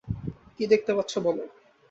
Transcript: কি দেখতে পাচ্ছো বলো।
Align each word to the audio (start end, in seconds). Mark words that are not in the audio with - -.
কি 0.55 0.63
দেখতে 0.67 0.91
পাচ্ছো 0.93 1.17
বলো। 1.21 1.43